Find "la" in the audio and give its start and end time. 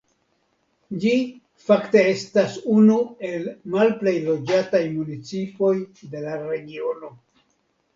6.29-6.45